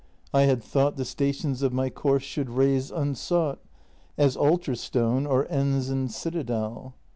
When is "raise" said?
2.49-2.89